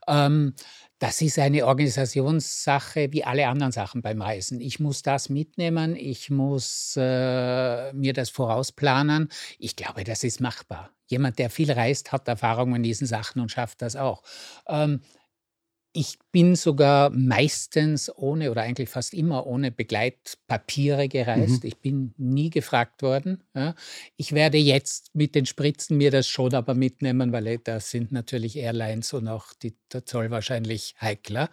[0.08, 0.54] Ähm,
[0.98, 4.60] das ist eine Organisationssache wie alle anderen Sachen beim Reisen.
[4.60, 9.30] Ich muss das mitnehmen, ich muss äh, mir das vorausplanen.
[9.58, 10.90] Ich glaube, das ist machbar.
[11.06, 14.22] Jemand, der viel reist, hat Erfahrung in diesen Sachen und schafft das auch.
[14.68, 15.00] Ähm,
[15.92, 21.64] ich bin sogar meistens ohne oder eigentlich fast immer ohne Begleitpapiere gereist.
[21.64, 21.68] Mhm.
[21.68, 23.42] Ich bin nie gefragt worden.
[23.54, 23.74] Ja.
[24.16, 28.56] Ich werde jetzt mit den Spritzen mir das schon aber mitnehmen, weil das sind natürlich
[28.56, 31.50] Airlines und auch die, der Zoll wahrscheinlich heikler.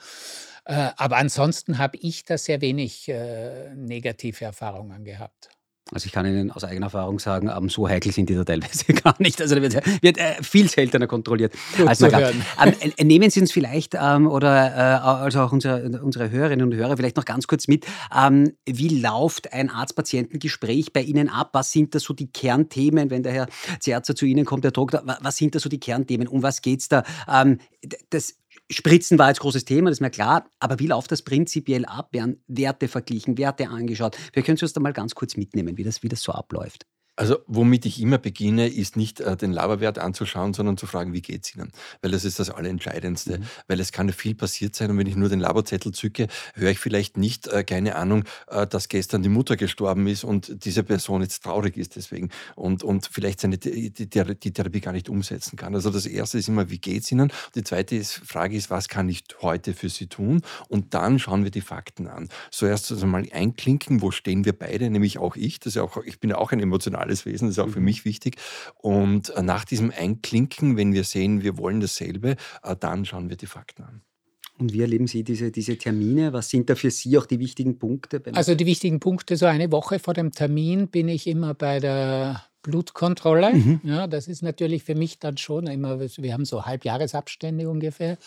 [0.65, 5.49] Äh, aber ansonsten habe ich da sehr wenig äh, negative Erfahrungen gehabt.
[5.91, 8.85] Also ich kann Ihnen aus eigener Erfahrung sagen, ähm, so heikel sind die da teilweise
[8.93, 9.41] gar nicht.
[9.41, 11.53] Also da wird, wird äh, viel seltener kontrolliert.
[11.85, 12.07] als man.
[12.59, 16.75] Ähm, äh, nehmen Sie uns vielleicht ähm, oder äh, also auch unsere, unsere Hörerinnen und
[16.75, 21.49] Hörer vielleicht noch ganz kurz mit, ähm, wie läuft ein Arzt-Patienten-Gespräch bei Ihnen ab?
[21.53, 23.47] Was sind da so die Kernthemen, wenn der Herr
[23.79, 26.27] Zerzer zu Ihnen kommt, der Doktor, was sind da so die Kernthemen?
[26.27, 27.03] Um was geht es da?
[27.27, 27.59] Ähm,
[28.09, 28.35] das
[28.69, 32.09] Spritzen war jetzt großes Thema, das ist mir klar, aber wie läuft das prinzipiell ab?
[32.11, 34.17] Werden Werte verglichen, Werte angeschaut?
[34.33, 36.85] Wir können uns da mal ganz kurz mitnehmen, wie das, wie das so abläuft.
[37.17, 41.23] Also womit ich immer beginne, ist nicht äh, den Laberwert anzuschauen, sondern zu fragen, wie
[41.23, 41.71] geht es Ihnen?
[42.01, 43.39] Weil das ist das Allerentscheidendste.
[43.39, 43.43] Mhm.
[43.67, 46.69] Weil es kann ja viel passiert sein und wenn ich nur den Laberzettel zücke, höre
[46.69, 50.83] ich vielleicht nicht, äh, keine Ahnung, äh, dass gestern die Mutter gestorben ist und diese
[50.83, 55.09] Person jetzt traurig ist deswegen und, und vielleicht seine, die, die, die Therapie gar nicht
[55.09, 55.73] umsetzen kann.
[55.73, 57.33] Also das Erste ist immer, wie geht es Ihnen?
[57.55, 60.41] Die zweite ist, Frage ist, was kann ich heute für Sie tun?
[60.67, 62.29] Und dann schauen wir die Fakten an.
[62.51, 65.59] Zuerst also mal einklinken, wo stehen wir beide, nämlich auch ich.
[65.59, 67.69] Das ist ja auch, ich bin ja auch ein emotionaler alles Wesen, das ist auch
[67.69, 67.85] für mhm.
[67.85, 68.37] mich wichtig.
[68.75, 73.37] Und äh, nach diesem Einklinken, wenn wir sehen, wir wollen dasselbe, äh, dann schauen wir
[73.37, 74.01] die Fakten an.
[74.59, 76.33] Und wie erleben Sie diese, diese Termine?
[76.33, 78.21] Was sind da für Sie auch die wichtigen Punkte?
[78.33, 82.43] Also die wichtigen Punkte, so eine Woche vor dem Termin bin ich immer bei der
[82.63, 83.53] Blutkontrolle.
[83.53, 83.81] Mhm.
[83.83, 88.13] Ja, das ist natürlich für mich dann schon immer, wir haben so Halbjahresabstände ungefähr.
[88.13, 88.17] Äh,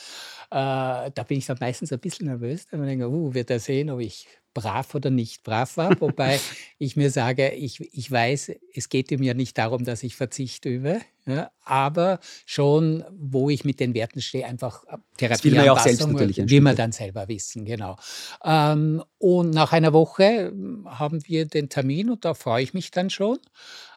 [0.50, 2.66] da bin ich dann meistens ein bisschen nervös.
[2.70, 6.00] Da denke ich, uh, wird er sehen, ob ich brav oder nicht brav war.
[6.00, 6.40] Wobei
[6.78, 10.64] ich mir sage, ich, ich weiß, es geht ihm ja nicht darum, dass ich Verzicht
[10.64, 14.84] übe, ja, aber schon, wo ich mit den Werten stehe, einfach
[15.16, 15.28] Therapie.
[15.28, 17.96] Das will man ja auch selbst natürlich Will man dann selber wissen, genau.
[18.44, 22.90] Ähm, und nach einer Woche hm, haben wir den Termin und da freue ich mich
[22.90, 23.38] dann schon,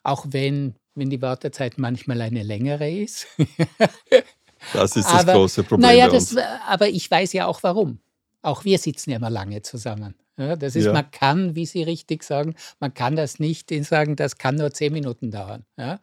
[0.03, 3.27] auch wenn, wenn die Wartezeit manchmal eine längere ist.
[4.73, 5.89] das ist das aber, große Problem.
[5.89, 6.35] Naja, das,
[6.67, 7.99] aber ich weiß ja auch warum.
[8.41, 10.15] Auch wir sitzen ja immer lange zusammen.
[10.36, 10.93] Ja, das ist, ja.
[10.93, 14.91] man kann, wie Sie richtig sagen, man kann das nicht sagen, das kann nur zehn
[14.91, 15.63] Minuten dauern.
[15.78, 16.00] Ja,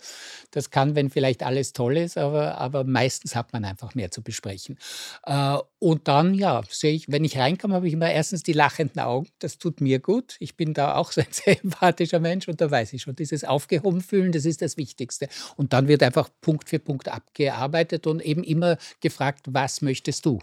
[0.52, 4.22] das kann, wenn vielleicht alles toll ist, aber, aber meistens hat man einfach mehr zu
[4.22, 4.78] besprechen.
[5.24, 9.00] Äh, und dann, ja, sehe ich, wenn ich reinkomme, habe ich immer erstens die lachenden
[9.00, 9.28] Augen.
[9.40, 10.36] Das tut mir gut.
[10.38, 13.42] Ich bin da auch so ein sehr empathischer Mensch und da weiß ich schon, dieses
[13.42, 15.28] Aufgehoben fühlen, das ist das Wichtigste.
[15.56, 20.38] Und dann wird einfach Punkt für Punkt abgearbeitet und eben immer gefragt, was möchtest du?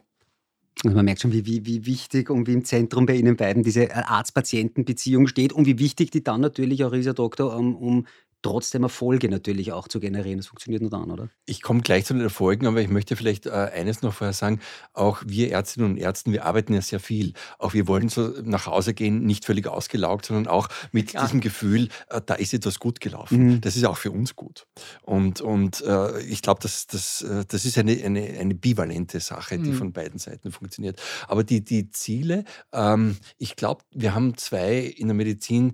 [0.83, 3.63] Und man merkt schon, wie, wie, wie wichtig und wie im Zentrum bei Ihnen beiden
[3.63, 8.07] diese Arzt-Patienten-Beziehung steht und wie wichtig die dann natürlich auch ist, Herr Doktor, um, um
[8.47, 10.37] trotzdem Erfolge natürlich auch zu generieren.
[10.37, 11.29] Das funktioniert nur dann, oder?
[11.45, 14.59] Ich komme gleich zu den Erfolgen, aber ich möchte vielleicht äh, eines noch vorher sagen.
[14.93, 17.33] Auch wir Ärztinnen und Ärzte, wir arbeiten ja sehr viel.
[17.59, 21.25] Auch wir wollen so nach Hause gehen, nicht völlig ausgelaugt, sondern auch mit Klar.
[21.25, 23.47] diesem Gefühl, äh, da ist etwas gut gelaufen.
[23.47, 23.61] Mhm.
[23.61, 24.65] Das ist auch für uns gut.
[25.01, 29.59] Und, und äh, ich glaube, das, das, äh, das ist eine, eine, eine bivalente Sache,
[29.59, 29.75] die mhm.
[29.75, 31.01] von beiden Seiten funktioniert.
[31.27, 35.73] Aber die, die Ziele, ähm, ich glaube, wir haben zwei in der Medizin,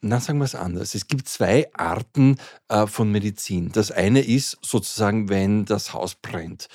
[0.00, 0.94] na, sagen wir es anders.
[0.94, 2.36] Es gibt zwei Arten
[2.68, 3.72] äh, von Medizin.
[3.72, 6.68] Das eine ist sozusagen, wenn das Haus brennt.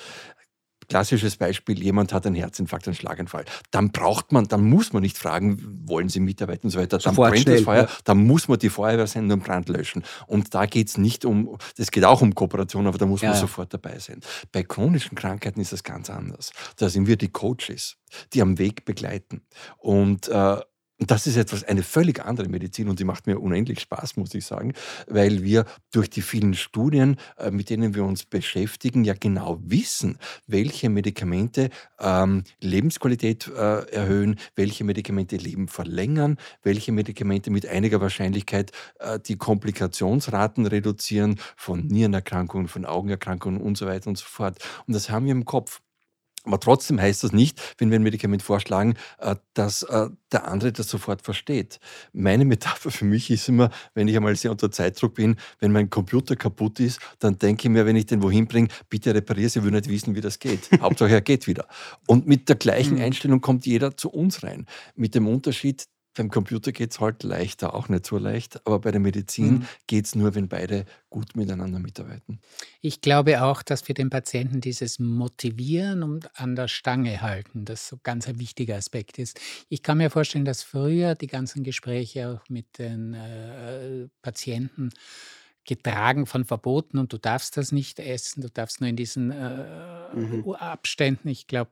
[0.88, 3.44] Klassisches Beispiel, jemand hat einen Herzinfarkt, einen Schlaganfall.
[3.70, 6.98] Dann braucht man, dann muss man nicht fragen, wollen Sie mitarbeiten und so weiter.
[6.98, 7.88] Dann Sofort brennt schnell, das Feuer, ja.
[8.04, 10.02] dann muss man die Feuerwehr sein und Brand löschen.
[10.26, 13.32] Und da geht es nicht um, das geht auch um Kooperation, aber da muss man
[13.32, 13.36] ja.
[13.38, 14.20] sofort dabei sein.
[14.50, 16.52] Bei chronischen Krankheiten ist das ganz anders.
[16.76, 17.96] Da sind wir die Coaches,
[18.34, 19.46] die am Weg begleiten.
[19.78, 20.58] Und äh,
[21.02, 24.32] und das ist etwas, eine völlig andere Medizin und die macht mir unendlich Spaß, muss
[24.34, 24.72] ich sagen,
[25.08, 30.16] weil wir durch die vielen Studien, äh, mit denen wir uns beschäftigen, ja genau wissen,
[30.46, 38.70] welche Medikamente ähm, Lebensqualität äh, erhöhen, welche Medikamente Leben verlängern, welche Medikamente mit einiger Wahrscheinlichkeit
[39.00, 44.56] äh, die Komplikationsraten reduzieren von Nierenerkrankungen, von Augenerkrankungen und so weiter und so fort.
[44.86, 45.81] Und das haben wir im Kopf.
[46.44, 50.72] Aber trotzdem heißt das nicht, wenn wir ein Medikament vorschlagen, äh, dass äh, der andere
[50.72, 51.78] das sofort versteht.
[52.12, 55.88] Meine Metapher für mich ist immer, wenn ich einmal sehr unter Zeitdruck bin, wenn mein
[55.90, 59.62] Computer kaputt ist, dann denke ich mir, wenn ich den wohin bringe, bitte repariere sie,
[59.62, 60.68] will nicht wissen, wie das geht.
[60.80, 61.66] Hauptsache er geht wieder.
[62.06, 63.02] Und mit der gleichen mhm.
[63.02, 64.66] Einstellung kommt jeder zu uns rein.
[64.96, 68.90] Mit dem Unterschied, beim Computer geht es halt leichter, auch nicht so leicht, aber bei
[68.90, 69.66] der Medizin mhm.
[69.86, 72.40] geht es nur, wenn beide gut miteinander mitarbeiten.
[72.80, 77.88] Ich glaube auch, dass wir den Patienten dieses Motivieren und an der Stange halten, das
[77.88, 79.40] so ganz ein wichtiger Aspekt ist.
[79.68, 84.90] Ich kann mir vorstellen, dass früher die ganzen Gespräche auch mit den äh, Patienten
[85.64, 90.14] getragen von Verboten und du darfst das nicht essen, du darfst nur in diesen äh,
[90.14, 90.52] mhm.
[90.54, 91.70] Abständen, ich glaube,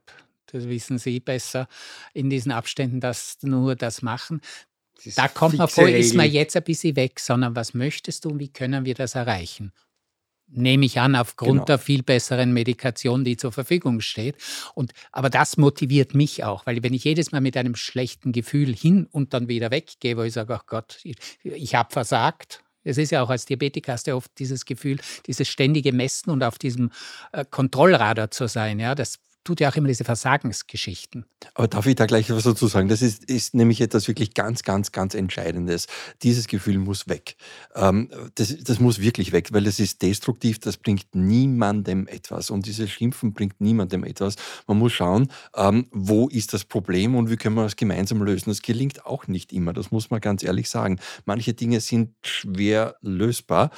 [0.51, 1.67] das wissen Sie besser,
[2.13, 4.41] in diesen Abständen das nur das machen.
[5.03, 8.29] Das da kommt man vor, ist man jetzt ein bisschen weg, sondern was möchtest du
[8.29, 9.71] und wie können wir das erreichen?
[10.53, 11.65] Nehme ich an, aufgrund genau.
[11.65, 14.35] der viel besseren Medikation, die zur Verfügung steht.
[14.75, 18.75] Und, aber das motiviert mich auch, weil wenn ich jedes Mal mit einem schlechten Gefühl
[18.75, 22.97] hin und dann wieder weggehe, wo ich sage, ach Gott, ich, ich habe versagt, es
[22.97, 26.57] ist ja auch als Diabetiker hast du oft dieses Gefühl, dieses ständige Messen und auf
[26.57, 26.91] diesem
[27.31, 28.79] äh, Kontrollradar zu sein.
[28.79, 31.25] Ja, das tut ja auch immer diese Versagensgeschichten.
[31.55, 32.87] Aber darf ich da gleich was dazu sagen?
[32.87, 35.87] Das ist, ist nämlich etwas wirklich ganz, ganz, ganz Entscheidendes.
[36.21, 37.35] Dieses Gefühl muss weg.
[37.75, 42.49] Ähm, das, das muss wirklich weg, weil das ist destruktiv, das bringt niemandem etwas.
[42.51, 44.35] Und dieses Schimpfen bringt niemandem etwas.
[44.67, 48.49] Man muss schauen, ähm, wo ist das Problem und wie können wir das gemeinsam lösen.
[48.49, 50.99] Das gelingt auch nicht immer, das muss man ganz ehrlich sagen.
[51.25, 53.71] Manche Dinge sind schwer lösbar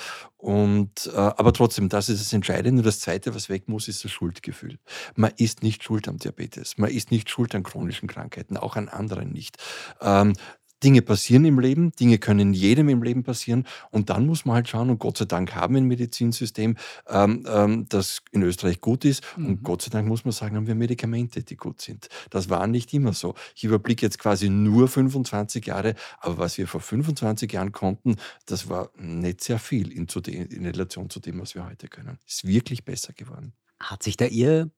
[0.43, 2.81] und, äh, aber trotzdem, das ist das Entscheidende.
[2.81, 4.77] Und das Zweite, was weg muss, ist das Schuldgefühl.
[5.15, 6.77] Man ist nicht schuld am Diabetes.
[6.77, 9.55] Man ist nicht schuld an chronischen Krankheiten, auch an anderen nicht.
[10.01, 10.33] Ähm,
[10.83, 14.67] Dinge passieren im Leben, Dinge können jedem im Leben passieren und dann muss man halt
[14.67, 16.75] schauen und Gott sei Dank haben wir ein Medizinsystem,
[17.07, 19.45] ähm, ähm, das in Österreich gut ist mhm.
[19.45, 22.09] und Gott sei Dank muss man sagen, haben wir Medikamente, die gut sind.
[22.29, 23.35] Das war nicht immer so.
[23.55, 28.69] Ich überblicke jetzt quasi nur 25 Jahre, aber was wir vor 25 Jahren konnten, das
[28.69, 32.17] war nicht sehr viel in, in Relation zu dem, was wir heute können.
[32.27, 33.53] Ist wirklich besser geworden.
[33.79, 34.71] Hat sich da Ihr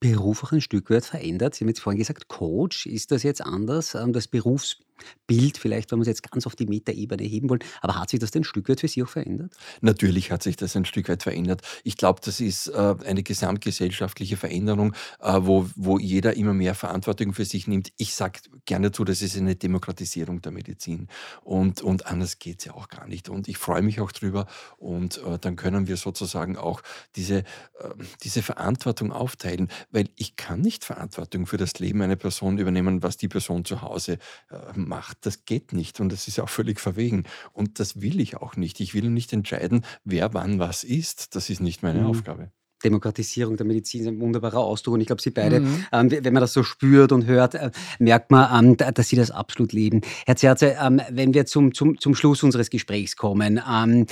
[0.00, 1.54] Beruf auch ein Stück weit verändert?
[1.54, 3.94] Sie haben jetzt vorhin gesagt, Coach, ist das jetzt anders?
[3.94, 4.78] Ähm, das Berufs
[5.26, 7.64] Bild, vielleicht, wenn wir es jetzt ganz auf die Metaebene heben wollen.
[7.80, 9.52] Aber hat sich das denn ein Stück weit für Sie auch verändert?
[9.80, 11.62] Natürlich hat sich das ein Stück weit verändert.
[11.84, 17.32] Ich glaube, das ist äh, eine gesamtgesellschaftliche Veränderung, äh, wo, wo jeder immer mehr Verantwortung
[17.32, 17.92] für sich nimmt.
[17.96, 21.08] Ich sage gerne dazu, das ist eine Demokratisierung der Medizin.
[21.42, 23.28] Und, und anders geht es ja auch gar nicht.
[23.28, 24.46] Und ich freue mich auch drüber.
[24.76, 26.82] Und äh, dann können wir sozusagen auch
[27.16, 27.44] diese,
[27.80, 33.02] ähm, diese Verantwortung aufteilen, weil ich kann nicht Verantwortung für das Leben einer Person übernehmen,
[33.02, 34.18] was die Person zu Hause
[34.50, 34.56] äh,
[34.86, 37.24] macht, das geht nicht und das ist auch völlig verwegen.
[37.52, 38.80] Und das will ich auch nicht.
[38.80, 41.34] Ich will nicht entscheiden, wer wann was ist.
[41.36, 42.06] Das ist nicht meine mhm.
[42.06, 42.50] Aufgabe.
[42.84, 44.94] Demokratisierung der Medizin ist ein wunderbarer Ausdruck.
[44.94, 45.86] Und ich glaube, Sie beide, mhm.
[45.92, 49.30] ähm, wenn man das so spürt und hört, äh, merkt man, ähm, dass Sie das
[49.30, 50.02] absolut leben.
[50.26, 54.06] Herr Zerze, ähm, wenn wir zum, zum, zum Schluss unseres Gesprächs kommen, ähm,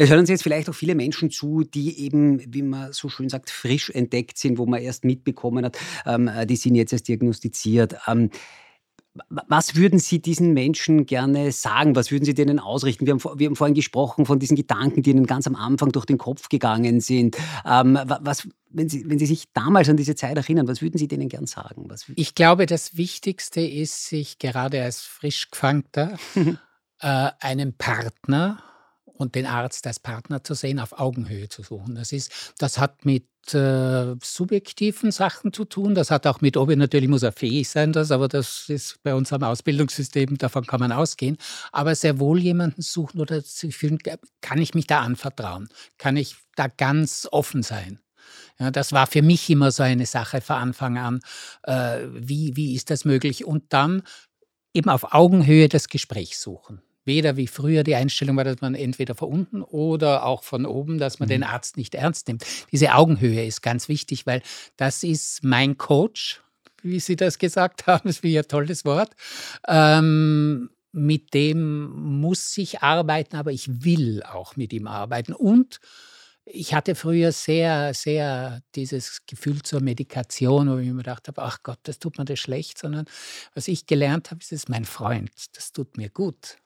[0.00, 3.28] es hören uns jetzt vielleicht auch viele Menschen zu, die eben, wie man so schön
[3.28, 7.96] sagt, frisch entdeckt sind, wo man erst mitbekommen hat, ähm, die sind jetzt erst diagnostiziert.
[9.28, 11.96] Was würden Sie diesen Menschen gerne sagen?
[11.96, 13.06] Was würden Sie denen ausrichten?
[13.06, 16.06] Wir haben, wir haben vorhin gesprochen von diesen Gedanken, die Ihnen ganz am Anfang durch
[16.06, 17.36] den Kopf gegangen sind.
[17.64, 21.08] Ähm, was, wenn, Sie, wenn Sie sich damals an diese Zeit erinnern, was würden Sie
[21.08, 21.86] denen gern sagen?
[21.88, 26.18] Was, ich glaube, das Wichtigste ist, sich gerade als frisch Gefangter
[27.00, 28.62] äh, einen Partner
[29.18, 31.96] und den Arzt als Partner zu sehen, auf Augenhöhe zu suchen.
[31.96, 35.94] Das, ist, das hat mit äh, subjektiven Sachen zu tun.
[35.94, 39.02] Das hat auch mit, ob ich natürlich muss er fähig sein, das, aber das ist
[39.02, 41.36] bei unserem Ausbildungssystem, davon kann man ausgehen.
[41.72, 43.98] Aber sehr wohl jemanden suchen oder zu fühlen,
[44.40, 45.68] kann ich mich da anvertrauen?
[45.98, 47.98] Kann ich da ganz offen sein?
[48.60, 51.20] Ja, das war für mich immer so eine Sache von Anfang an.
[51.64, 53.44] Äh, wie, wie ist das möglich?
[53.44, 54.02] Und dann
[54.74, 59.16] eben auf Augenhöhe das Gespräch suchen weder wie früher die Einstellung war, dass man entweder
[59.16, 61.32] von unten oder auch von oben, dass man mhm.
[61.32, 62.44] den Arzt nicht ernst nimmt.
[62.70, 64.42] Diese Augenhöhe ist ganz wichtig, weil
[64.76, 66.40] das ist mein Coach,
[66.82, 69.10] wie Sie das gesagt haben, das ist wie ein tolles Wort.
[69.66, 71.90] Ähm, mit dem
[72.20, 75.32] muss ich arbeiten, aber ich will auch mit ihm arbeiten.
[75.32, 75.80] Und
[76.50, 81.58] ich hatte früher sehr, sehr dieses Gefühl zur Medikation, wo ich mir gedacht habe, ach
[81.62, 83.04] Gott, das tut mir das schlecht, sondern
[83.54, 86.56] was ich gelernt habe, ist es mein Freund, das tut mir gut.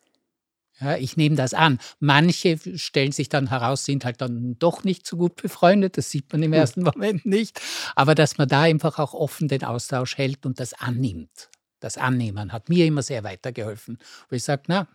[0.81, 1.79] Ja, ich nehme das an.
[2.01, 5.97] Manche stellen sich dann heraus, sind halt dann doch nicht so gut befreundet.
[5.97, 6.61] Das sieht man im hm.
[6.61, 7.61] ersten Moment nicht.
[7.95, 11.51] Aber dass man da einfach auch offen den Austausch hält und das annimmt.
[11.81, 13.99] Das Annehmen hat mir immer sehr weitergeholfen.
[14.29, 14.87] Wo ich sage, na,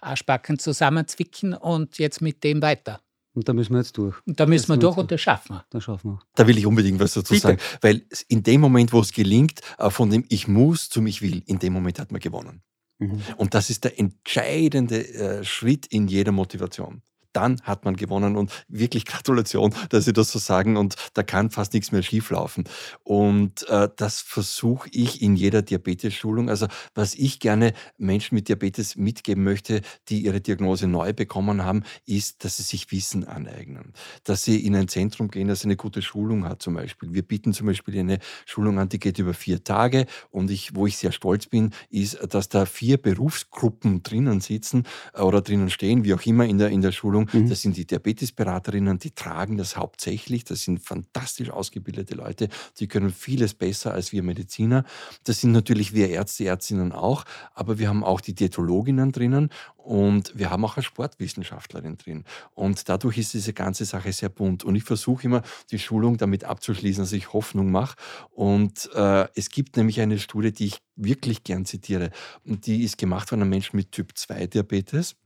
[0.00, 3.00] Arschbacken zusammenzwicken und jetzt mit dem weiter.
[3.34, 4.16] Und da müssen wir jetzt durch.
[4.26, 5.64] Und da müssen wir durch und das schaffen wir.
[5.70, 6.18] Das schaffen wir.
[6.34, 7.48] Da will ich unbedingt was dazu Bitte.
[7.48, 7.60] sagen.
[7.80, 11.42] Weil in dem Moment, wo es gelingt, äh, von dem Ich muss zum Ich will,
[11.46, 12.62] in dem Moment hat man gewonnen.
[12.98, 13.22] Mhm.
[13.36, 17.02] Und das ist der entscheidende äh, Schritt in jeder Motivation
[17.38, 21.50] dann hat man gewonnen und wirklich Gratulation, dass Sie das so sagen und da kann
[21.50, 22.64] fast nichts mehr schieflaufen.
[23.04, 26.50] Und äh, das versuche ich in jeder Diabetes-Schulung.
[26.50, 31.84] Also was ich gerne Menschen mit Diabetes mitgeben möchte, die ihre Diagnose neu bekommen haben,
[32.06, 33.92] ist, dass sie sich Wissen aneignen,
[34.24, 37.12] dass sie in ein Zentrum gehen, das eine gute Schulung hat zum Beispiel.
[37.12, 40.88] Wir bieten zum Beispiel eine Schulung an, die geht über vier Tage und ich, wo
[40.88, 44.82] ich sehr stolz bin, ist, dass da vier Berufsgruppen drinnen sitzen
[45.14, 47.27] äh, oder drinnen stehen, wie auch immer in der, in der Schulung, Schulung.
[47.32, 47.48] Mhm.
[47.48, 50.44] Das sind die Diabetesberaterinnen, die tragen das hauptsächlich.
[50.44, 54.84] Das sind fantastisch ausgebildete Leute, die können vieles besser als wir Mediziner.
[55.24, 59.50] Das sind natürlich wir Ärzte, Ärztinnen auch, aber wir haben auch die Diätologinnen drinnen
[59.88, 62.24] und wir haben auch eine Sportwissenschaftlerin drin.
[62.54, 64.62] Und dadurch ist diese ganze Sache sehr bunt.
[64.62, 67.96] Und ich versuche immer, die Schulung damit abzuschließen, dass ich Hoffnung mache.
[68.28, 72.10] Und äh, es gibt nämlich eine Studie, die ich wirklich gern zitiere.
[72.44, 75.16] Und die ist gemacht von einem Menschen mit Typ 2 Diabetes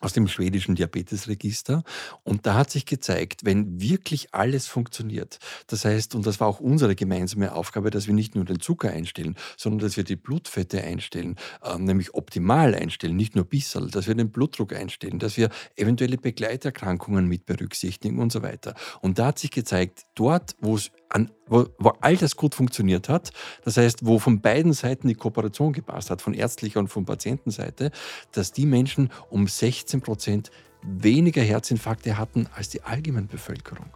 [0.00, 1.82] aus dem schwedischen Diabetesregister.
[2.22, 6.60] Und da hat sich gezeigt, wenn wirklich alles funktioniert, das heißt, und das war auch
[6.60, 10.82] unsere gemeinsame Aufgabe, dass wir nicht nur den Zucker einstellen, sondern dass wir die Blutfette
[10.82, 15.48] einstellen, äh, nämlich optimal einstellen, nicht nur bisserl, dass wir den Blutdruck einstellen, dass wir
[15.76, 18.74] eventuelle Begleiterkrankungen mit berücksichtigen und so weiter.
[19.00, 23.08] Und da hat sich gezeigt, dort, wo es an, wo, wo, all das gut funktioniert
[23.08, 23.30] hat,
[23.64, 27.90] das heißt, wo von beiden Seiten die Kooperation gepasst hat, von ärztlicher und von Patientenseite,
[28.32, 29.46] dass die Menschen um
[29.86, 30.50] 16 Prozent
[30.82, 33.86] weniger Herzinfarkte hatten als die allgemeine Bevölkerung.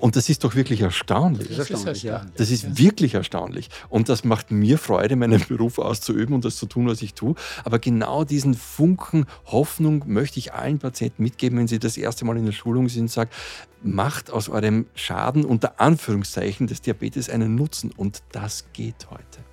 [0.00, 1.50] Und das ist doch wirklich erstaunlich.
[1.50, 2.26] Das ist, erstaunlich, ja.
[2.36, 3.68] das ist wirklich erstaunlich.
[3.88, 7.36] Und das macht mir Freude, meinen Beruf auszuüben und das zu tun, was ich tue.
[7.64, 12.36] Aber genau diesen Funken Hoffnung möchte ich allen Patienten mitgeben, wenn sie das erste Mal
[12.36, 13.32] in der Schulung sind, sagt,
[13.80, 17.92] macht aus eurem Schaden unter Anführungszeichen des Diabetes einen Nutzen.
[17.96, 19.47] Und das geht heute.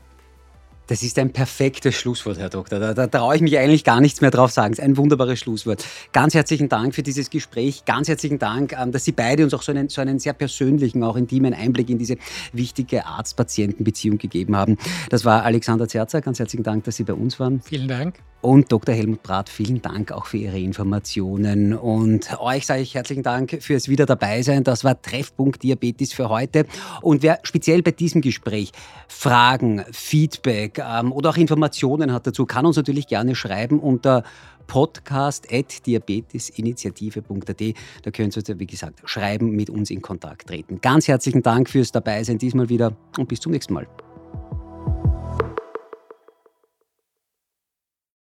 [0.87, 2.79] Das ist ein perfektes Schlusswort, Herr Doktor.
[2.79, 4.73] Da, da traue ich mich eigentlich gar nichts mehr drauf sagen.
[4.73, 5.83] Es ist ein wunderbares Schlusswort.
[6.11, 7.85] Ganz herzlichen Dank für dieses Gespräch.
[7.85, 11.03] Ganz herzlichen Dank, ähm, dass Sie beide uns auch so einen, so einen sehr persönlichen,
[11.03, 12.17] auch intimen Einblick in diese
[12.53, 14.77] wichtige Arzt-Patienten-Beziehung gegeben haben.
[15.09, 16.21] Das war Alexander Zerzer.
[16.21, 17.61] Ganz herzlichen Dank, dass Sie bei uns waren.
[17.61, 18.19] Vielen Dank.
[18.45, 18.93] Und Dr.
[18.93, 21.73] Helmut Brath, vielen Dank auch für Ihre Informationen.
[21.73, 24.63] Und euch sage ich herzlichen Dank fürs Wieder dabei sein.
[24.63, 26.67] Das war Treffpunkt Diabetes für heute.
[27.01, 28.71] Und wer speziell bei diesem Gespräch
[29.07, 34.23] Fragen, Feedback ähm, oder auch Informationen hat dazu, kann uns natürlich gerne schreiben unter
[34.67, 37.61] podcast.diabetesinitiative.at.
[38.03, 40.81] Da können Sie, wie gesagt, schreiben, mit uns in Kontakt treten.
[40.81, 43.87] Ganz herzlichen Dank fürs Dabeisein diesmal wieder und bis zum nächsten Mal.